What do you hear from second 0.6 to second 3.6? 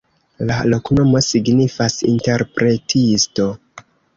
loknomo signifas: interpretisto.